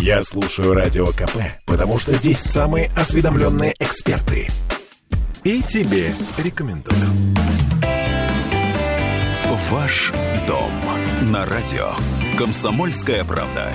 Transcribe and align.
Я 0.00 0.22
слушаю 0.22 0.74
Радио 0.74 1.08
КП, 1.08 1.38
потому 1.66 1.98
что 1.98 2.14
здесь 2.14 2.38
самые 2.38 2.88
осведомленные 2.96 3.74
эксперты. 3.80 4.48
И 5.42 5.60
тебе 5.60 6.14
рекомендую. 6.38 6.96
Ваш 9.70 10.12
дом 10.46 10.70
на 11.32 11.44
радио. 11.44 11.90
Комсомольская 12.38 13.24
правда. 13.24 13.72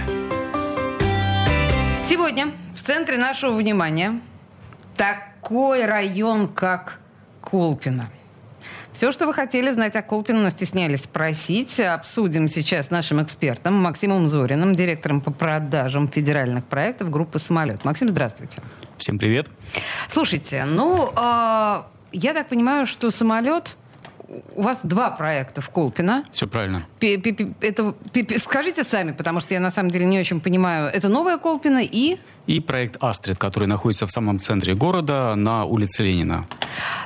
Сегодня 2.06 2.51
в 2.74 2.81
центре 2.81 3.17
нашего 3.17 3.51
внимания 3.51 4.21
такой 4.96 5.85
район, 5.85 6.47
как 6.47 6.99
Колпино. 7.42 8.10
Все, 8.94 9.12
что 9.12 9.25
вы 9.25 9.33
хотели 9.33 9.71
знать 9.71 9.96
о 9.96 10.03
Колпино, 10.03 10.44
но 10.44 10.49
стеснялись 10.51 11.03
спросить, 11.03 11.79
обсудим 11.79 12.47
сейчас 12.47 12.87
с 12.87 12.89
нашим 12.92 13.23
экспертом 13.23 13.73
Максимом 13.73 14.29
Зориным, 14.29 14.73
директором 14.73 15.19
по 15.19 15.31
продажам 15.31 16.07
федеральных 16.07 16.63
проектов 16.66 17.09
группы 17.09 17.39
«Самолет». 17.39 17.85
Максим, 17.85 18.09
здравствуйте. 18.09 18.61
Всем 18.98 19.17
привет. 19.17 19.49
Слушайте, 20.09 20.65
ну, 20.65 21.09
э, 21.09 21.84
я 22.11 22.34
так 22.35 22.48
понимаю, 22.48 22.85
что 22.85 23.09
«Самолет» 23.09 23.77
у 24.55 24.61
вас 24.61 24.81
два 24.84 25.09
проекта 25.09 25.62
в 25.62 25.70
Колпино. 25.71 26.23
Все 26.31 26.48
правильно. 26.48 26.85
Пи 26.99 27.15
-пи 27.17 27.35
-пи 27.35 27.53
это, 27.62 27.95
скажите 28.39 28.84
сами, 28.84 29.12
потому 29.12 29.39
что 29.39 29.55
я 29.55 29.59
на 29.59 29.71
самом 29.71 29.89
деле 29.89 30.05
не 30.05 30.20
очень 30.20 30.39
понимаю. 30.39 30.87
Это 30.93 31.09
новая 31.09 31.37
Колпино 31.39 31.81
и... 31.84 32.17
И 32.45 32.59
проект 32.59 32.97
«Астрид», 33.02 33.38
который 33.38 33.67
находится 33.67 34.05
в 34.05 34.11
самом 34.11 34.39
центре 34.39 34.75
города 34.75 35.34
на 35.35 35.65
улице 35.65 36.03
Ленина. 36.03 36.45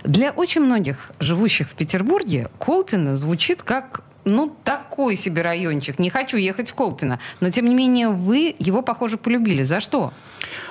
Для 0.04 0.32
очень 0.32 0.62
многих 0.62 1.12
живущих 1.20 1.70
в 1.70 1.76
Петербурге 1.76 2.50
Колпино 2.60 3.16
звучит 3.16 3.62
как 3.62 4.02
ну, 4.28 4.54
такой 4.64 5.16
себе 5.16 5.42
райончик. 5.42 6.00
Не 6.00 6.10
хочу 6.10 6.38
ехать 6.38 6.70
в 6.70 6.74
Колпино. 6.74 7.20
Но, 7.40 7.50
тем 7.50 7.66
не 7.66 7.76
менее, 7.76 8.10
вы 8.10 8.54
его, 8.60 8.82
похоже, 8.82 9.18
полюбили. 9.18 9.64
За 9.64 9.80
что? 9.80 10.12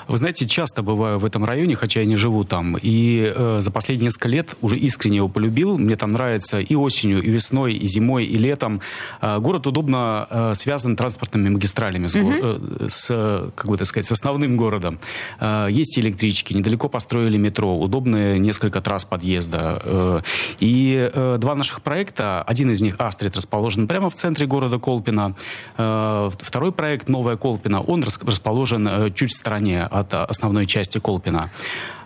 Вы 0.09 0.19
знаете, 0.19 0.47
часто 0.47 0.83
бываю 0.83 1.19
в 1.19 1.25
этом 1.25 1.45
районе, 1.45 1.75
хотя 1.75 2.01
я 2.01 2.07
не 2.07 2.17
живу 2.17 2.45
там. 2.45 2.77
И 2.81 3.33
э, 3.35 3.59
за 3.61 3.71
последние 3.71 4.07
несколько 4.07 4.29
лет 4.29 4.57
уже 4.61 4.77
искренне 4.77 5.17
его 5.17 5.29
полюбил. 5.29 5.79
Мне 5.79 5.97
там 5.97 6.13
нравится 6.13 6.61
и 6.61 6.75
осенью, 6.77 7.23
и 7.23 7.31
весной, 7.31 7.75
и 7.75 7.87
зимой, 7.87 8.25
и 8.25 8.37
летом. 8.37 8.81
Э, 9.21 9.39
город 9.39 9.67
удобно 9.67 10.29
э, 10.31 10.55
связан 10.55 10.95
транспортными 10.95 11.49
магистралями 11.49 12.07
с, 12.07 12.15
mm-hmm. 12.15 12.85
э, 12.85 12.89
с, 12.89 13.53
как 13.57 13.67
бы 13.67 13.77
так 13.77 13.87
сказать, 13.87 14.07
с 14.07 14.13
основным 14.13 14.57
городом. 14.57 15.01
Э, 15.41 15.67
есть 15.71 15.99
электрички, 15.99 16.55
недалеко 16.55 16.89
построили 16.89 17.37
метро, 17.37 17.77
удобные 17.77 18.39
несколько 18.39 18.81
трасс 18.81 19.05
подъезда. 19.05 19.83
Э, 19.85 20.21
и 20.61 21.11
э, 21.13 21.37
два 21.41 21.57
наших 21.57 21.83
проекта, 21.83 22.43
один 22.43 22.71
из 22.71 22.81
них 22.81 22.95
«Астрид» 22.99 23.35
расположен 23.35 23.89
прямо 23.89 24.09
в 24.09 24.15
центре 24.15 24.47
города 24.47 24.79
Колпина. 24.79 25.35
Э, 25.77 26.31
второй 26.39 26.71
проект 26.71 27.09
«Новая 27.09 27.37
Колпина», 27.37 27.81
он 27.81 28.05
расположен 28.05 28.87
э, 28.87 29.11
чуть 29.11 29.33
в 29.33 29.37
стороне 29.37 29.89
от 30.01 30.15
основной 30.15 30.67
части 30.67 30.99
Колпина. 30.99 31.51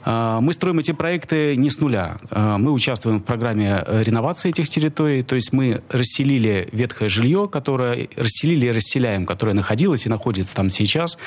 А, 0.03 0.41
мы 0.41 0.53
строим 0.53 0.79
эти 0.79 0.93
проекты 0.93 1.57
не 1.57 1.71
с 1.71 1.79
нуля. 1.81 2.17
А, 2.31 2.59
мы 2.59 2.73
участвуем 2.73 3.19
в 3.19 3.25
программе 3.25 3.85
реновации 3.87 4.49
этих 4.49 4.69
территорий, 4.69 5.23
то 5.23 5.35
есть 5.35 5.53
мы 5.53 5.83
расселили 5.91 6.69
ветхое 6.73 7.09
жилье, 7.09 7.49
которое 7.51 8.09
расселили 8.17 8.67
и 8.67 8.73
расселяем, 8.73 9.27
которое 9.27 9.53
находилось 9.53 10.07
и 10.07 10.09
находится 10.09 10.55
там 10.55 10.71
сейчас. 10.71 11.19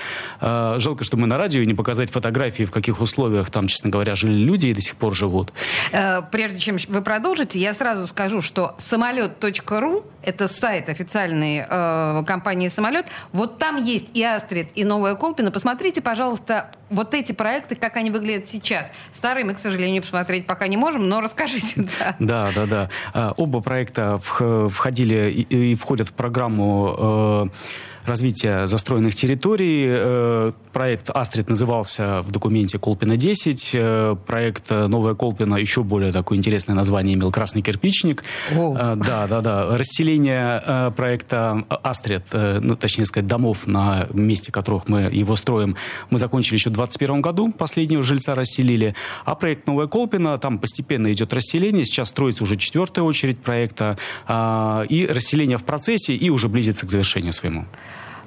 Жалко, 0.42 1.04
что 1.04 1.18
мы 1.18 1.28
на 1.28 1.38
радио 1.38 1.64
не 1.64 1.74
показать 1.74 2.10
фотографии, 2.10 2.64
в 2.64 2.72
каких 2.72 3.02
условиях 3.02 3.50
там, 3.50 3.68
честно 3.68 3.90
говоря, 3.90 4.16
жили 4.16 4.34
люди 4.34 4.68
и 4.68 4.74
до 4.74 4.82
сих 4.82 4.96
пор 4.96 5.16
живут. 5.16 5.54
Э, 5.92 6.22
прежде 6.32 6.60
чем 6.60 6.78
вы 6.88 7.02
продолжите, 7.02 7.60
я 7.60 7.74
сразу 7.74 8.08
скажу, 8.08 8.42
что 8.42 8.76
самолет.ру 8.78 10.06
это 10.24 10.48
сайт 10.48 10.90
официальной 10.90 11.66
э, 11.68 12.24
компании 12.26 12.70
«Самолет». 12.70 13.08
Вот 13.34 13.60
там 13.60 13.84
есть 13.84 14.06
и 14.14 14.24
«Астрид», 14.24 14.70
и 14.76 14.84
«Новая 14.86 15.16
Колпина». 15.16 15.52
Посмотрите, 15.52 16.02
пожалуйста, 16.02 16.53
вот 16.90 17.14
эти 17.14 17.32
проекты, 17.32 17.76
как 17.76 17.98
они 17.98 18.12
выглядят 18.12 18.48
сейчас. 18.48 18.92
Старые 19.12 19.46
мы, 19.46 19.54
к 19.54 19.60
сожалению, 19.60 20.02
посмотреть 20.02 20.46
пока 20.46 20.68
не 20.68 20.78
можем, 20.78 21.08
но 21.10 21.22
расскажите. 21.22 21.86
Да, 21.94 22.16
да, 22.20 22.52
да. 22.56 22.66
да. 22.66 22.90
А, 23.14 23.34
оба 23.38 23.62
проекта 23.62 24.20
входили 24.20 25.32
и 25.32 25.76
входят 25.76 26.10
в 26.10 26.14
программу 26.14 26.96
э, 26.98 27.50
развития 28.08 28.68
застроенных 28.68 29.16
территорий. 29.16 29.90
Э, 29.94 30.52
проект 30.72 31.10
«Астрид» 31.10 31.50
назывался 31.50 32.22
в 32.22 32.32
документе 32.32 32.78
«Колпина-10». 32.78 33.70
Э, 33.74 34.16
проект 34.26 34.70
«Новая 34.70 35.16
Колпина» 35.16 35.56
еще 35.56 35.84
более 35.84 36.12
такое 36.12 36.38
интересное 36.38 36.76
название 36.76 37.16
имел 37.16 37.32
«Красный 37.32 37.62
кирпичник». 37.62 38.24
Э, 38.52 38.96
да, 38.96 39.28
да, 39.28 39.42
да. 39.42 39.78
Расселение 39.78 40.92
проекта 40.96 41.64
«Астрид», 41.70 42.26
ну, 42.34 42.76
точнее 42.76 43.06
сказать, 43.06 43.28
домов 43.28 43.68
на 43.68 44.08
месте, 44.14 44.52
которых 44.52 44.88
мы 44.88 45.02
его 45.02 45.36
строим, 45.36 45.76
мы 46.10 46.20
закончили 46.20 46.56
еще 46.56 46.70
в 46.70 46.74
2021 46.74 47.22
году. 47.22 47.52
Последнего 47.52 48.04
жильца 48.04 48.36
расселили. 48.36 48.96
А 49.26 49.36
проект 49.36 49.68
«Новая 49.68 49.88
Колпина», 49.88 50.38
там 50.38 50.60
постепенно 50.60 51.12
идет 51.12 51.34
расселение. 51.34 51.86
Сейчас 51.86 52.10
строится 52.10 52.44
уже 52.44 52.56
четвертая 52.56 53.06
очередь 53.06 53.40
проекта. 53.40 53.98
И 54.90 55.08
расселение 55.10 55.58
в 55.58 55.64
процессе, 55.64 56.16
и 56.16 56.30
уже 56.30 56.48
близится 56.48 56.86
к 56.86 56.90
завершению 56.90 57.34
своему. 57.34 57.66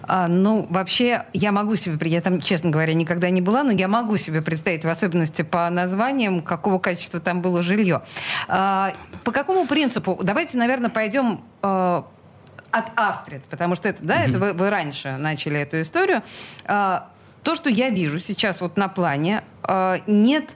А, 0.06 0.28
ну, 0.28 0.66
вообще, 0.70 1.24
я 1.32 1.52
могу 1.52 1.76
себе, 1.76 2.08
я 2.08 2.20
там, 2.20 2.40
честно 2.40 2.70
говоря, 2.70 2.94
никогда 2.94 3.30
не 3.30 3.40
была, 3.40 3.62
но 3.62 3.72
я 3.72 3.88
могу 3.88 4.16
себе 4.16 4.42
представить, 4.42 4.84
в 4.84 4.88
особенности 4.88 5.42
по 5.42 5.68
названиям, 5.70 6.42
какого 6.42 6.78
качества 6.78 7.20
там 7.20 7.42
было 7.42 7.62
жилье. 7.62 8.02
А, 8.48 8.92
по 9.24 9.32
какому 9.32 9.66
принципу? 9.66 10.18
Давайте, 10.22 10.58
наверное, 10.58 10.90
пойдем 10.90 11.40
а, 11.62 12.06
от 12.70 12.86
Астрид, 12.94 13.44
потому 13.44 13.74
что 13.74 13.88
это, 13.88 14.04
да, 14.04 14.24
mm-hmm. 14.24 14.28
это 14.28 14.38
вы, 14.38 14.52
вы 14.52 14.70
раньше 14.70 15.16
начали 15.16 15.60
эту 15.60 15.80
историю. 15.80 16.22
А, 16.64 17.08
то, 17.42 17.54
что 17.54 17.70
я 17.70 17.90
вижу 17.90 18.20
сейчас 18.20 18.60
вот 18.60 18.76
на 18.76 18.88
плане, 18.88 19.42
а, 19.62 19.98
нет 20.06 20.50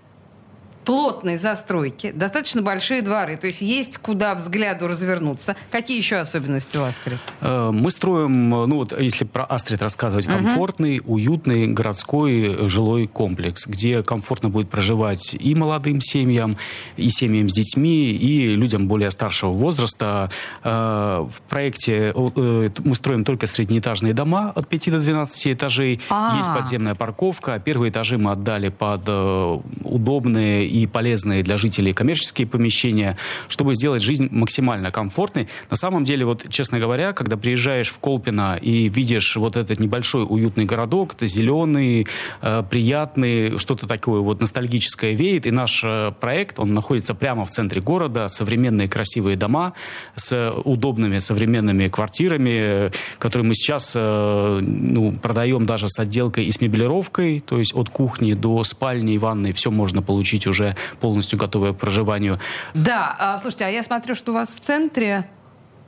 плотной 0.91 1.37
застройки, 1.37 2.11
достаточно 2.11 2.63
большие 2.63 3.01
дворы, 3.01 3.37
то 3.37 3.47
есть 3.47 3.61
есть 3.61 3.99
куда 3.99 4.35
взгляду 4.35 4.89
развернуться. 4.89 5.55
Какие 5.71 5.97
еще 5.97 6.17
особенности 6.17 6.79
у 6.79 6.83
Астрид? 6.83 7.19
Э, 7.41 7.71
мы 7.73 7.93
строим, 7.93 8.51
ну 8.51 8.75
вот 8.75 9.01
если 9.01 9.25
про 9.25 9.45
Астрид 9.45 9.83
рассказывать, 9.83 10.27
комфортный, 10.27 10.99
uh-huh. 10.99 11.05
уютный 11.07 11.69
городской 11.69 12.69
жилой 12.69 13.07
комплекс, 13.07 13.69
где 13.69 14.03
комфортно 14.03 14.49
будет 14.49 14.69
проживать 14.69 15.37
и 15.39 15.55
молодым 15.55 16.01
семьям, 16.01 16.57
и 16.97 17.09
семьям 17.09 17.49
с 17.49 17.53
детьми, 17.53 18.11
и 18.11 18.57
людям 18.57 18.89
более 18.89 19.13
старшего 19.13 19.53
возраста. 19.53 20.29
Э, 20.65 21.25
в 21.25 21.41
проекте 21.49 22.13
э, 22.13 22.69
мы 22.83 22.95
строим 22.97 23.25
только 23.25 23.47
среднеэтажные 23.47 24.13
дома 24.13 24.51
от 24.57 24.67
5 24.67 24.91
до 24.91 24.99
12 24.99 25.47
этажей. 25.55 26.01
А-а-а. 26.11 26.37
Есть 26.37 26.53
подземная 26.53 26.97
парковка. 26.97 27.61
Первые 27.65 27.93
этажи 27.93 28.19
мы 28.19 28.33
отдали 28.33 28.71
под 28.71 29.09
удобные 29.85 30.67
и 30.67 30.80
полезные 30.87 31.43
для 31.43 31.57
жителей 31.57 31.93
коммерческие 31.93 32.47
помещения, 32.47 33.17
чтобы 33.49 33.75
сделать 33.75 34.03
жизнь 34.03 34.29
максимально 34.31 34.91
комфортной. 34.91 35.49
На 35.71 35.77
самом 35.77 36.05
деле, 36.05 36.25
вот, 36.25 36.47
честно 36.49 36.79
говоря, 36.79 37.13
когда 37.13 37.37
приезжаешь 37.37 37.89
в 37.89 37.99
Колпино 37.99 38.59
и 38.61 38.89
видишь 38.89 39.37
вот 39.37 39.57
этот 39.57 39.81
небольшой 39.81 40.25
уютный 40.29 40.65
городок, 40.65 41.15
это 41.15 41.27
зеленый, 41.27 42.07
э, 42.43 42.63
приятный, 42.69 43.59
что-то 43.59 43.87
такое 43.87 44.21
вот 44.21 44.41
ностальгическое 44.41 45.13
веет, 45.13 45.47
и 45.47 45.51
наш 45.51 45.83
э, 45.85 46.13
проект, 46.21 46.59
он 46.59 46.75
находится 46.75 47.15
прямо 47.15 47.45
в 47.45 47.51
центре 47.51 47.81
города, 47.81 48.29
современные 48.29 48.89
красивые 48.89 49.37
дома 49.37 49.75
с 50.17 50.53
удобными 50.65 51.19
современными 51.19 51.89
квартирами, 51.89 52.93
которые 53.19 53.47
мы 53.47 53.55
сейчас 53.55 53.93
э, 53.97 54.61
ну, 54.61 55.13
продаем 55.13 55.67
даже 55.67 55.89
с 55.89 55.99
отделкой 55.99 56.45
и 56.45 56.53
с 56.53 56.61
мебелировкой, 56.61 57.41
то 57.41 57.59
есть 57.59 57.75
от 57.75 57.89
кухни 57.91 58.35
до 58.35 58.63
спальни 58.65 59.15
и 59.15 59.19
ванной 59.19 59.53
все 59.53 59.71
можно 59.71 60.03
получить 60.03 60.47
уже 60.47 60.70
уже 60.71 60.97
полностью 61.01 61.39
готовая 61.39 61.73
к 61.73 61.77
проживанию. 61.77 62.39
Да, 62.75 63.17
а, 63.19 63.39
слушайте, 63.39 63.65
а 63.65 63.69
я 63.69 63.83
смотрю, 63.83 64.15
что 64.15 64.33
у 64.33 64.35
вас 64.35 64.55
в 64.55 64.61
центре 64.61 65.29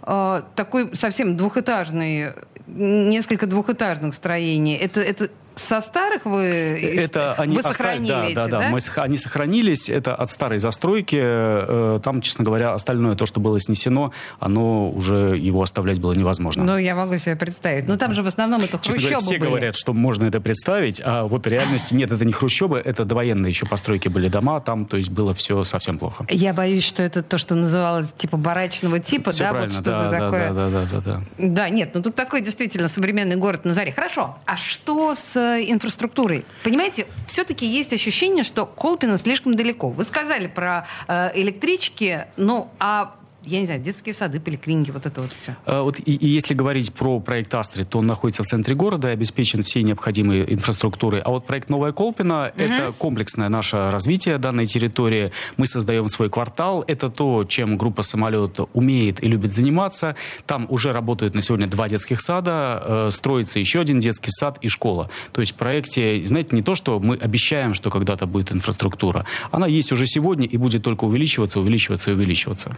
э, 0.02 0.42
такой 0.54 0.96
совсем 0.96 1.36
двухэтажный, 1.36 2.32
несколько 2.66 3.46
двухэтажных 3.46 4.14
строений. 4.14 4.76
Это, 4.76 5.00
это 5.00 5.28
со 5.54 5.80
старых 5.80 6.24
вы, 6.24 6.42
это 6.42 7.34
они 7.34 7.56
вы 7.56 7.62
сохранили 7.62 8.12
да, 8.12 8.26
эти, 8.26 8.34
да, 8.34 8.48
да, 8.48 8.60
да, 8.60 8.68
мы, 8.70 8.78
они 8.96 9.16
сохранились. 9.16 9.88
Это 9.88 10.14
от 10.14 10.30
старой 10.30 10.58
застройки. 10.58 11.18
Э, 11.20 12.00
там, 12.02 12.20
честно 12.20 12.44
говоря, 12.44 12.72
остальное, 12.72 13.14
то, 13.14 13.26
что 13.26 13.40
было 13.40 13.60
снесено, 13.60 14.12
оно 14.38 14.90
уже 14.90 15.36
его 15.38 15.62
оставлять 15.62 16.00
было 16.00 16.12
невозможно. 16.12 16.64
Ну, 16.64 16.76
я 16.76 16.94
могу 16.94 17.16
себе 17.16 17.36
представить. 17.36 17.86
Но 17.88 17.96
там 17.96 18.14
же 18.14 18.22
в 18.22 18.26
основном 18.26 18.62
это 18.62 18.78
честно 18.78 18.92
хрущобы 18.92 19.08
говоря, 19.08 19.20
все 19.20 19.38
были. 19.38 19.48
говорят, 19.50 19.76
что 19.76 19.92
можно 19.92 20.24
это 20.24 20.40
представить, 20.40 21.00
а 21.04 21.24
вот 21.24 21.46
в 21.46 21.48
реальности 21.48 21.94
нет, 21.94 22.12
это 22.12 22.24
не 22.24 22.32
хрущобы, 22.32 22.78
это 22.78 23.04
довоенные 23.04 23.50
еще 23.50 23.66
постройки 23.66 24.08
были 24.08 24.28
дома, 24.28 24.60
там, 24.60 24.86
то 24.86 24.96
есть 24.96 25.10
было 25.10 25.34
все 25.34 25.64
совсем 25.64 25.98
плохо. 25.98 26.26
Я 26.30 26.52
боюсь, 26.52 26.84
что 26.84 27.02
это 27.02 27.22
то, 27.22 27.38
что 27.38 27.54
называлось 27.54 28.12
типа 28.16 28.36
барачного 28.36 28.98
типа, 28.98 29.30
все 29.30 29.44
да, 29.44 29.52
вот 29.52 29.72
что-то 29.72 29.90
да, 29.90 30.10
такое. 30.10 30.52
Да, 30.52 30.68
да, 30.68 30.70
да, 30.70 30.86
да, 30.92 31.00
да. 31.00 31.22
Да, 31.38 31.68
нет, 31.68 31.90
ну 31.94 32.02
тут 32.02 32.14
такой 32.14 32.40
действительно 32.42 32.88
современный 32.88 33.36
город 33.36 33.64
на 33.64 33.74
заре. 33.74 33.92
Хорошо, 33.92 34.38
а 34.46 34.56
что 34.56 35.14
с 35.14 35.41
инфраструктурой. 35.66 36.44
Понимаете, 36.62 37.06
все-таки 37.26 37.66
есть 37.66 37.92
ощущение, 37.92 38.44
что 38.44 38.66
Колпино 38.66 39.18
слишком 39.18 39.54
далеко. 39.54 39.90
Вы 39.90 40.04
сказали 40.04 40.46
про 40.46 40.86
э, 41.08 41.30
электрички, 41.34 42.26
ну 42.36 42.70
а 42.78 43.14
я 43.44 43.60
не 43.60 43.66
знаю, 43.66 43.80
детские 43.80 44.14
сады, 44.14 44.40
поликлиники, 44.40 44.90
вот 44.90 45.06
это 45.06 45.22
вот 45.22 45.32
все. 45.32 45.56
А, 45.66 45.82
вот 45.82 45.98
и, 45.98 46.12
и 46.12 46.28
если 46.28 46.54
говорить 46.54 46.92
про 46.92 47.18
проект 47.20 47.54
Астрид, 47.54 47.88
то 47.88 47.98
он 47.98 48.06
находится 48.06 48.42
в 48.44 48.46
центре 48.46 48.74
города 48.74 49.08
и 49.10 49.12
обеспечен 49.12 49.62
всей 49.62 49.82
необходимой 49.82 50.44
инфраструктурой. 50.52 51.20
А 51.20 51.30
вот 51.30 51.46
проект 51.46 51.68
Новая 51.68 51.92
Колпина 51.92 52.52
угу. 52.54 52.62
это 52.62 52.92
комплексное 52.96 53.48
наше 53.48 53.88
развитие 53.88 54.38
данной 54.38 54.66
территории. 54.66 55.32
Мы 55.56 55.66
создаем 55.66 56.08
свой 56.08 56.30
квартал. 56.30 56.84
Это 56.86 57.10
то, 57.10 57.44
чем 57.44 57.76
группа 57.76 58.02
самолет 58.02 58.60
умеет 58.72 59.22
и 59.22 59.28
любит 59.28 59.52
заниматься. 59.52 60.14
Там 60.46 60.66
уже 60.68 60.92
работают 60.92 61.34
на 61.34 61.42
сегодня 61.42 61.66
два 61.66 61.88
детских 61.88 62.20
сада, 62.20 62.82
э, 62.84 63.08
строится 63.10 63.58
еще 63.58 63.80
один 63.80 63.98
детский 63.98 64.30
сад 64.30 64.58
и 64.60 64.68
школа. 64.68 65.10
То 65.32 65.40
есть 65.40 65.52
в 65.52 65.56
проекте, 65.56 66.22
знаете, 66.24 66.54
не 66.54 66.62
то, 66.62 66.74
что 66.74 67.00
мы 67.00 67.16
обещаем, 67.16 67.74
что 67.74 67.90
когда-то 67.90 68.26
будет 68.26 68.52
инфраструктура. 68.52 69.26
Она 69.50 69.66
есть 69.66 69.90
уже 69.92 70.06
сегодня 70.06 70.46
и 70.46 70.56
будет 70.56 70.82
только 70.82 71.04
увеличиваться, 71.04 71.60
увеличиваться 71.60 72.10
и 72.10 72.14
увеличиваться. 72.14 72.76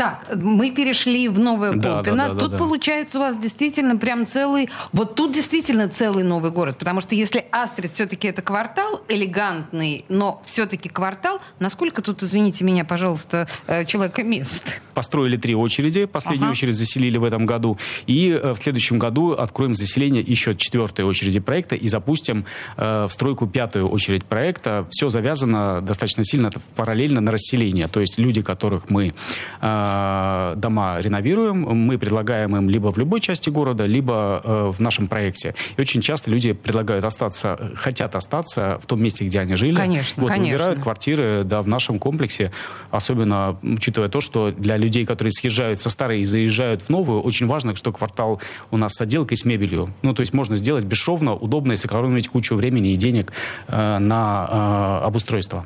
Так, 0.00 0.34
мы 0.34 0.70
перешли 0.70 1.28
в 1.28 1.38
новое 1.38 1.72
да, 1.72 1.96
Колпино. 1.96 2.28
Да, 2.28 2.32
да, 2.32 2.40
тут 2.40 2.52
да, 2.52 2.56
получается 2.56 3.18
у 3.18 3.20
вас 3.20 3.36
действительно 3.36 3.98
прям 3.98 4.26
целый... 4.26 4.70
Вот 4.92 5.14
тут 5.14 5.34
действительно 5.34 5.90
целый 5.90 6.24
новый 6.24 6.50
город. 6.50 6.78
Потому 6.78 7.02
что 7.02 7.14
если 7.14 7.44
Астрид 7.52 7.92
все-таки 7.92 8.26
это 8.26 8.40
квартал 8.40 9.02
элегантный, 9.08 10.06
но 10.08 10.40
все-таки 10.46 10.88
квартал, 10.88 11.42
насколько 11.58 12.00
тут, 12.00 12.22
извините 12.22 12.64
меня, 12.64 12.86
пожалуйста, 12.86 13.46
э, 13.66 13.84
человека 13.84 14.22
мест? 14.22 14.80
Построили 14.94 15.36
три 15.36 15.54
очереди. 15.54 16.06
Последнюю 16.06 16.46
ага. 16.46 16.52
очередь 16.52 16.76
заселили 16.76 17.18
в 17.18 17.24
этом 17.24 17.44
году. 17.44 17.76
И 18.06 18.30
э, 18.30 18.54
в 18.54 18.56
следующем 18.56 18.98
году 18.98 19.32
откроем 19.32 19.74
заселение 19.74 20.22
еще 20.26 20.54
четвертой 20.54 21.04
очереди 21.04 21.40
проекта 21.40 21.74
и 21.74 21.86
запустим 21.88 22.46
э, 22.78 23.06
в 23.06 23.12
стройку 23.12 23.46
пятую 23.46 23.86
очередь 23.86 24.24
проекта. 24.24 24.86
Все 24.88 25.10
завязано 25.10 25.82
достаточно 25.82 26.24
сильно 26.24 26.50
параллельно 26.74 27.20
на 27.20 27.32
расселение. 27.32 27.86
То 27.86 28.00
есть 28.00 28.18
люди, 28.18 28.40
которых 28.40 28.88
мы... 28.88 29.12
Э, 29.60 29.89
Э, 29.90 30.54
дома 30.56 31.00
реновируем, 31.00 31.62
мы 31.62 31.98
предлагаем 31.98 32.56
им 32.56 32.68
либо 32.68 32.90
в 32.90 32.98
любой 32.98 33.20
части 33.20 33.50
города, 33.50 33.86
либо 33.86 34.40
э, 34.42 34.72
в 34.72 34.80
нашем 34.80 35.08
проекте. 35.08 35.54
И 35.76 35.80
очень 35.80 36.00
часто 36.00 36.30
люди 36.30 36.52
предлагают 36.52 37.04
остаться, 37.04 37.72
хотят 37.74 38.14
остаться 38.14 38.78
в 38.82 38.86
том 38.86 39.02
месте, 39.02 39.24
где 39.24 39.40
они 39.40 39.54
жили. 39.54 39.76
Конечно, 39.76 40.22
вот, 40.22 40.28
конечно. 40.28 40.52
Выбирают 40.52 40.80
квартиры 40.80 41.42
да, 41.44 41.62
в 41.62 41.68
нашем 41.68 41.98
комплексе, 41.98 42.52
особенно 42.90 43.58
учитывая 43.62 44.08
то, 44.08 44.20
что 44.20 44.50
для 44.50 44.76
людей, 44.76 45.04
которые 45.04 45.32
съезжают 45.32 45.80
со 45.80 45.90
старой 45.90 46.20
и 46.20 46.24
заезжают 46.24 46.82
в 46.82 46.88
новую, 46.88 47.20
очень 47.20 47.46
важно, 47.46 47.74
что 47.74 47.92
квартал 47.92 48.40
у 48.70 48.76
нас 48.76 48.94
с 48.94 49.00
отделкой, 49.00 49.36
с 49.36 49.44
мебелью. 49.44 49.90
Ну, 50.02 50.14
то 50.14 50.20
есть 50.20 50.32
можно 50.32 50.56
сделать 50.56 50.84
бесшовно, 50.84 51.34
удобно 51.34 51.72
и 51.72 51.76
сэкономить 51.76 52.28
кучу 52.28 52.54
времени 52.54 52.92
и 52.92 52.96
денег 52.96 53.32
э, 53.68 53.98
на 53.98 55.00
э, 55.02 55.06
обустройство. 55.06 55.64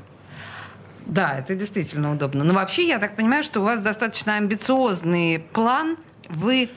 Да, 1.06 1.38
это 1.38 1.54
действительно 1.54 2.12
удобно. 2.12 2.44
Но 2.44 2.54
вообще, 2.54 2.86
я 2.88 2.98
так 2.98 3.16
понимаю, 3.16 3.42
что 3.42 3.60
у 3.60 3.64
вас 3.64 3.80
достаточно 3.80 4.36
амбициозный 4.36 5.38
план. 5.52 5.96
Вы 6.28 6.70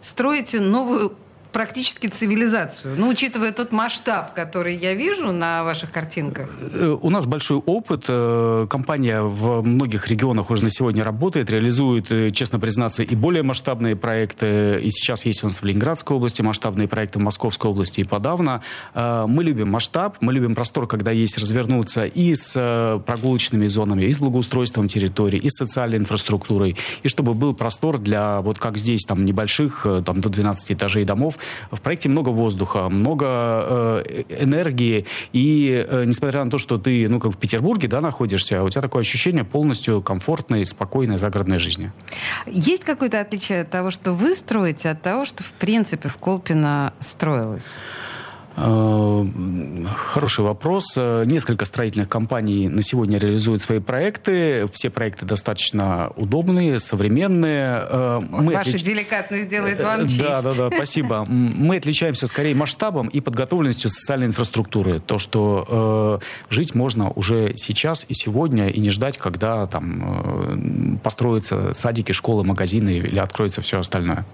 строите 0.00 0.60
новую 0.60 1.16
практически 1.54 2.08
цивилизацию. 2.08 2.96
Ну, 2.98 3.08
учитывая 3.08 3.52
тот 3.52 3.70
масштаб, 3.70 4.34
который 4.34 4.74
я 4.74 4.94
вижу 4.94 5.30
на 5.30 5.62
ваших 5.62 5.92
картинках. 5.92 6.50
Э, 6.60 6.98
у 7.00 7.10
нас 7.10 7.26
большой 7.26 7.58
опыт. 7.58 8.06
Э, 8.08 8.66
компания 8.68 9.22
в 9.22 9.62
многих 9.62 10.08
регионах 10.08 10.50
уже 10.50 10.64
на 10.64 10.70
сегодня 10.70 11.04
работает, 11.04 11.50
реализует, 11.50 12.10
э, 12.10 12.30
честно 12.32 12.58
признаться, 12.58 13.04
и 13.04 13.14
более 13.14 13.44
масштабные 13.44 13.94
проекты. 13.94 14.80
И 14.82 14.90
сейчас 14.90 15.26
есть 15.26 15.44
у 15.44 15.46
нас 15.46 15.62
в 15.62 15.64
Ленинградской 15.64 16.16
области 16.16 16.42
масштабные 16.42 16.88
проекты, 16.88 17.20
в 17.20 17.22
Московской 17.22 17.70
области 17.70 18.00
и 18.00 18.04
подавно. 18.04 18.60
Мы 18.94 19.44
любим 19.44 19.70
масштаб, 19.70 20.16
мы 20.20 20.32
любим 20.32 20.56
простор, 20.56 20.88
когда 20.88 21.12
есть 21.12 21.38
развернуться 21.38 22.04
и 22.04 22.34
с 22.34 23.00
прогулочными 23.06 23.68
зонами, 23.68 24.02
и 24.02 24.12
с 24.12 24.18
благоустройством 24.18 24.88
территории, 24.88 25.38
и 25.38 25.48
с 25.48 25.56
социальной 25.56 25.98
инфраструктурой, 25.98 26.76
и 27.04 27.08
чтобы 27.08 27.34
был 27.34 27.54
простор 27.54 27.98
для, 27.98 28.40
вот 28.40 28.58
как 28.58 28.76
здесь, 28.76 29.04
там, 29.04 29.24
небольших, 29.24 29.86
там, 30.04 30.20
до 30.20 30.28
12 30.28 30.72
этажей 30.72 31.04
домов, 31.04 31.38
в 31.70 31.80
проекте 31.80 32.08
много 32.08 32.30
воздуха, 32.30 32.88
много 32.88 33.26
э, 33.26 34.22
энергии, 34.28 35.06
и 35.32 35.86
э, 35.88 36.04
несмотря 36.04 36.44
на 36.44 36.50
то, 36.50 36.58
что 36.58 36.78
ты, 36.78 37.08
ну, 37.08 37.20
как 37.20 37.32
в 37.32 37.36
Петербурге, 37.36 37.88
да, 37.88 38.00
находишься, 38.00 38.62
у 38.62 38.68
тебя 38.68 38.82
такое 38.82 39.00
ощущение 39.00 39.44
полностью 39.44 40.02
комфортной, 40.02 40.64
спокойной 40.66 41.16
загородной 41.16 41.58
жизни. 41.58 41.92
Есть 42.46 42.84
какое-то 42.84 43.20
отличие 43.20 43.62
от 43.62 43.70
того, 43.70 43.90
что 43.90 44.12
вы 44.12 44.34
строите, 44.34 44.90
от 44.90 45.02
того, 45.02 45.24
что, 45.24 45.42
в 45.42 45.52
принципе, 45.52 46.08
в 46.08 46.16
Колпино 46.16 46.92
строилось? 47.00 47.64
Э, 48.56 49.26
хороший 49.96 50.44
вопрос. 50.44 50.94
Э, 50.96 51.24
несколько 51.26 51.64
строительных 51.64 52.08
компаний 52.08 52.68
на 52.68 52.82
сегодня 52.82 53.18
реализуют 53.18 53.62
свои 53.62 53.80
проекты. 53.80 54.68
Все 54.72 54.90
проекты 54.90 55.26
достаточно 55.26 56.12
удобные, 56.16 56.78
современные. 56.78 57.84
Э, 57.88 58.20
Мы 58.30 58.54
Ваша 58.54 58.70
отлич... 58.70 58.82
деликатность 58.82 59.48
делает 59.48 59.82
вам 59.82 60.06
честь. 60.06 60.18
Да, 60.18 60.42
да, 60.42 60.52
да, 60.52 60.70
спасибо. 60.70 61.24
Мы 61.28 61.76
отличаемся 61.76 62.26
скорее 62.26 62.54
масштабом 62.54 63.08
и 63.08 63.20
подготовленностью 63.20 63.90
социальной 63.90 64.26
инфраструктуры. 64.26 65.00
То, 65.00 65.18
что 65.18 66.20
э, 66.20 66.54
жить 66.54 66.74
можно 66.74 67.10
уже 67.10 67.54
сейчас 67.56 68.06
и 68.08 68.14
сегодня, 68.14 68.68
и 68.68 68.78
не 68.78 68.90
ждать, 68.90 69.18
когда 69.18 69.66
там 69.66 70.96
э, 70.96 70.98
построятся 71.02 71.74
садики, 71.74 72.12
школы, 72.12 72.44
магазины 72.44 72.90
или 72.90 73.18
откроется 73.18 73.60
все 73.62 73.80
остальное. 73.80 74.24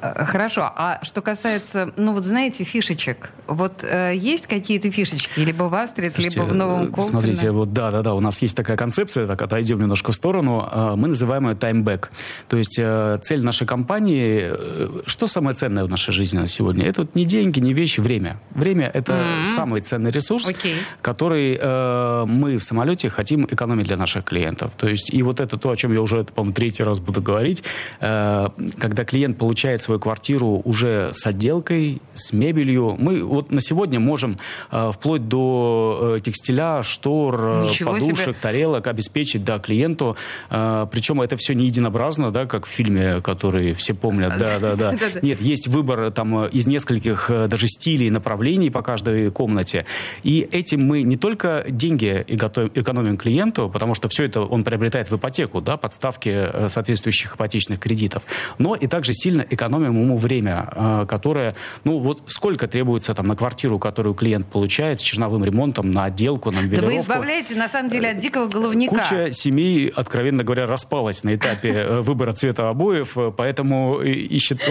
Хорошо. 0.00 0.70
А 0.76 1.00
что 1.02 1.22
касается, 1.22 1.92
ну 1.96 2.12
вот 2.12 2.24
знаете, 2.24 2.64
фишечек, 2.64 3.30
вот 3.48 3.82
э, 3.82 4.12
есть 4.14 4.46
какие-то 4.46 4.90
фишечки, 4.90 5.40
либо 5.40 5.64
в 5.64 5.74
Астрид, 5.74 6.12
Слушайте, 6.12 6.40
либо 6.40 6.50
в 6.50 6.54
Новом 6.54 6.92
Колпино? 6.92 7.20
Смотрите, 7.20 7.50
вот 7.50 7.72
да-да-да, 7.72 8.14
у 8.14 8.20
нас 8.20 8.42
есть 8.42 8.56
такая 8.56 8.76
концепция, 8.76 9.26
так 9.26 9.40
отойдем 9.40 9.80
немножко 9.80 10.12
в 10.12 10.14
сторону, 10.14 10.68
э, 10.70 10.94
мы 10.96 11.08
называем 11.08 11.48
ее 11.48 11.54
таймбэк. 11.54 12.10
То 12.48 12.56
есть 12.58 12.78
э, 12.78 13.18
цель 13.22 13.42
нашей 13.42 13.66
компании, 13.66 14.40
э, 14.42 14.88
что 15.06 15.26
самое 15.26 15.54
ценное 15.54 15.84
в 15.84 15.88
нашей 15.88 16.12
жизни 16.12 16.38
на 16.38 16.46
сегодня? 16.46 16.84
Это 16.84 17.02
вот 17.02 17.14
не 17.14 17.24
деньги, 17.24 17.58
не 17.58 17.72
вещи, 17.72 18.00
время. 18.00 18.38
Время— 18.50 18.90
это 18.94 19.12
mm-hmm. 19.12 19.54
самый 19.54 19.80
ценный 19.80 20.10
ресурс, 20.10 20.50
okay. 20.50 20.74
который 21.00 21.58
э, 21.60 22.24
мы 22.26 22.58
в 22.58 22.64
самолете 22.64 23.08
хотим 23.08 23.46
экономить 23.46 23.86
для 23.86 23.96
наших 23.96 24.24
клиентов. 24.24 24.72
То 24.76 24.88
есть 24.88 25.12
и 25.12 25.22
вот 25.22 25.40
это 25.40 25.56
то, 25.56 25.70
о 25.70 25.76
чем 25.76 25.92
я 25.94 26.02
уже, 26.02 26.24
по-моему, 26.24 26.54
третий 26.54 26.82
раз 26.82 27.00
буду 27.00 27.22
говорить, 27.22 27.64
э, 28.00 28.48
когда 28.78 29.04
клиент 29.04 29.38
получает 29.38 29.80
свою 29.80 30.00
квартиру 30.00 30.60
уже 30.64 31.10
с 31.12 31.26
отделкой, 31.26 32.02
с 32.14 32.32
мебелью, 32.32 32.96
мы 32.98 33.22
вот 33.38 33.52
на 33.52 33.60
сегодня 33.60 34.00
можем 34.00 34.36
э, 34.72 34.90
вплоть 34.92 35.28
до 35.28 36.16
э, 36.16 36.20
текстиля, 36.20 36.82
штор, 36.82 37.40
э, 37.40 37.66
Ничего 37.68 37.92
подушек, 37.92 38.18
себе. 38.18 38.32
тарелок 38.32 38.86
обеспечить 38.86 39.44
да, 39.44 39.58
клиенту. 39.58 40.16
Причем 40.48 41.20
это 41.20 41.36
все 41.36 41.54
не 41.54 41.66
единообразно, 41.66 42.32
да, 42.32 42.46
как 42.46 42.66
в 42.66 42.68
фильме, 42.68 43.20
который 43.20 43.74
все 43.74 43.94
помнят. 43.94 44.36
Да, 44.38 44.58
да, 44.58 44.74
да. 44.74 44.94
Нет, 45.22 45.40
есть 45.40 45.68
выбор 45.68 46.10
там 46.10 46.46
из 46.46 46.66
нескольких 46.66 47.30
даже 47.48 47.68
стилей, 47.68 48.10
направлений 48.10 48.70
по 48.70 48.82
каждой 48.82 49.30
комнате. 49.30 49.86
И 50.24 50.48
этим 50.50 50.82
мы 50.82 51.02
не 51.02 51.16
только 51.16 51.64
деньги 51.68 52.24
экономим 52.28 53.16
клиенту, 53.16 53.70
потому 53.72 53.94
что 53.94 54.08
все 54.08 54.24
это 54.24 54.40
он 54.40 54.64
приобретает 54.64 55.10
в 55.10 55.16
ипотеку, 55.16 55.60
да, 55.60 55.76
подставки 55.76 56.68
соответствующих 56.68 57.36
ипотечных 57.36 57.78
кредитов, 57.78 58.22
но 58.58 58.74
и 58.74 58.86
также 58.86 59.12
сильно 59.12 59.46
экономим 59.48 60.02
ему 60.02 60.16
время, 60.16 61.06
которое, 61.08 61.54
ну 61.84 61.98
вот 61.98 62.22
сколько 62.26 62.66
требуется 62.66 63.14
там 63.14 63.27
на 63.28 63.36
квартиру, 63.36 63.78
которую 63.78 64.14
клиент 64.14 64.46
получает 64.46 65.00
с 65.00 65.02
черновым 65.02 65.44
ремонтом, 65.44 65.90
на 65.90 66.04
отделку, 66.04 66.50
на 66.50 66.60
мебелировку. 66.60 66.90
Да 66.90 66.96
вы 66.96 67.00
избавляете, 67.00 67.54
на 67.54 67.68
самом 67.68 67.90
деле, 67.90 68.10
от 68.10 68.18
дикого 68.18 68.48
головника. 68.48 68.96
Куча 68.96 69.32
семей, 69.32 69.88
откровенно 69.88 70.42
говоря, 70.42 70.66
распалась 70.66 71.22
на 71.24 71.34
этапе 71.34 71.70
э, 71.70 72.00
выбора 72.00 72.32
цвета 72.32 72.68
обоев, 72.68 73.16
э, 73.16 73.32
поэтому 73.36 74.00
и, 74.00 74.28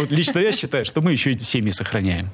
лично 0.09 0.39
я 0.39 0.51
считаю, 0.51 0.85
что 0.85 1.01
мы 1.01 1.11
еще 1.11 1.31
эти 1.31 1.43
семьи 1.43 1.71
сохраняем. 1.71 2.29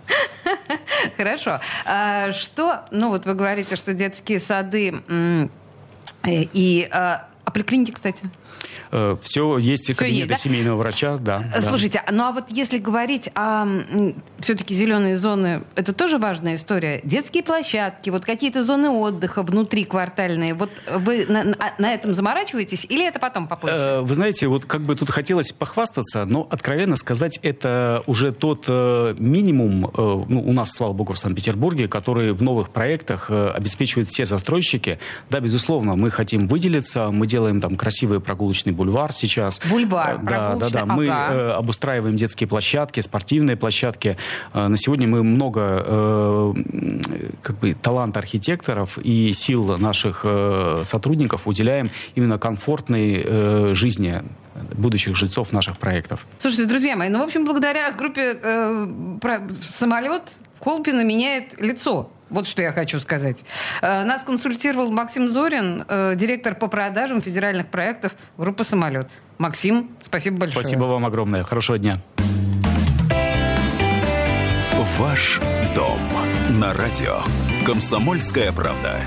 Хорошо. 1.18 1.60
А 1.86 2.32
что, 2.32 2.86
ну 2.92 3.10
вот 3.10 3.26
вы 3.26 3.36
говорите, 3.36 3.76
что 3.76 3.94
детские 3.94 4.40
сады 4.40 4.96
и... 6.28 6.88
А, 6.92 7.28
а 7.46 7.52
поликлиники, 7.52 7.92
кстати? 7.92 8.26
Э, 8.96 9.18
все 9.24 9.58
есть 9.58 9.86
все 9.86 9.96
кабинеты 9.96 10.20
есть, 10.20 10.30
да? 10.30 10.36
семейного 10.36 10.78
врача, 10.78 11.18
да. 11.18 11.44
Слушайте, 11.62 12.04
да. 12.06 12.14
ну 12.14 12.24
а 12.26 12.32
вот 12.32 12.46
если 12.50 12.78
говорить 12.78 13.32
о 13.34 13.66
все-таки 14.40 14.76
зеленые 14.76 15.18
зоны, 15.18 15.64
это 15.74 15.94
тоже 15.94 16.20
важная 16.20 16.56
история. 16.56 17.02
Детские 17.04 17.42
площадки, 17.42 18.12
вот 18.12 18.24
какие-то 18.24 18.64
зоны 18.64 18.90
отдыха 18.90 19.42
внутри 19.42 19.86
квартальные, 19.86 20.54
вот 20.54 20.70
вы 20.96 21.26
на, 21.28 21.56
на 21.80 21.94
этом 21.94 22.14
заморачиваетесь 22.14 22.86
или 22.88 23.08
это 23.08 23.20
потом 23.20 23.48
попозже? 23.48 23.76
Э, 23.76 24.02
вы 24.02 24.14
знаете, 24.14 24.46
вот 24.46 24.66
как 24.66 24.82
бы 24.82 24.96
тут 24.96 25.10
хотелось 25.10 25.52
похвастаться, 25.52 26.26
но 26.26 26.48
откровенно 26.52 26.96
сказать, 26.96 27.40
это 27.42 28.04
уже 28.06 28.32
тот 28.32 28.66
э, 28.68 29.16
минимум, 29.18 29.92
ну, 29.96 30.44
у 30.46 30.54
нас, 30.54 30.72
слава 30.72 30.94
богу, 30.94 31.14
в 31.14 31.18
Санкт-Петербурге, 31.18 31.88
который 31.88 32.32
в 32.32 32.44
новых 32.44 32.70
проектах 32.70 33.32
обеспечивают 33.32 34.10
все 34.10 34.26
застройщики. 34.26 35.00
Да, 35.32 35.40
безусловно, 35.40 35.96
мы 35.96 36.12
хотим 36.12 36.48
выделиться, 36.48 37.10
мы 37.10 37.26
делаем 37.26 37.60
там 37.60 37.76
красивые 37.76 38.22
прогулочные 38.22 38.74
бульвар 38.84 39.14
сейчас. 39.14 39.62
Бульвар, 39.70 40.20
Да, 40.24 40.56
да, 40.56 40.70
да. 40.70 40.86
Мы 40.86 41.10
ага. 41.10 41.34
э, 41.34 41.52
обустраиваем 41.52 42.16
детские 42.16 42.48
площадки, 42.48 43.00
спортивные 43.00 43.56
площадки. 43.56 44.18
Э, 44.54 44.68
на 44.68 44.78
сегодня 44.78 45.08
мы 45.08 45.24
много 45.24 45.84
э, 45.86 46.54
как 47.42 47.58
бы 47.60 47.74
таланта 47.74 48.20
архитекторов 48.20 48.98
и 48.98 49.32
сил 49.34 49.78
наших 49.78 50.22
э, 50.26 50.84
сотрудников 50.86 51.48
уделяем 51.48 51.90
именно 52.16 52.38
комфортной 52.38 53.24
э, 53.24 53.72
жизни 53.74 54.22
будущих 54.74 55.16
жильцов 55.16 55.52
наших 55.54 55.78
проектов. 55.78 56.26
Слушайте, 56.40 56.66
друзья 56.66 56.96
мои, 56.96 57.10
ну, 57.10 57.20
в 57.20 57.24
общем, 57.24 57.46
благодаря 57.46 57.92
группе 57.92 58.38
э, 58.42 58.88
про- 59.20 59.42
«Самолет» 59.62 60.24
Колпина 60.60 61.04
меняет 61.04 61.60
лицо. 61.60 62.10
Вот 62.34 62.48
что 62.48 62.64
я 62.64 62.72
хочу 62.72 63.00
сказать. 63.00 63.46
Э, 63.82 64.04
Нас 64.04 64.24
консультировал 64.24 64.92
Максим 64.92 65.30
Зорин, 65.30 65.86
э, 65.88 66.16
директор 66.16 66.56
по 66.56 66.68
продажам 66.68 67.22
федеральных 67.22 67.68
проектов 67.68 68.14
группы 68.38 68.64
«Самолет». 68.64 69.08
Максим, 69.38 69.92
спасибо 70.02 70.38
большое. 70.38 70.64
Спасибо 70.64 70.86
вам 70.86 71.06
огромное. 71.06 71.44
Хорошего 71.44 71.78
дня. 71.78 72.02
Ваш 74.98 75.40
дом 75.76 76.00
на 76.60 76.74
радио. 76.74 77.18
Комсомольская 77.66 78.52
правда. 78.52 79.00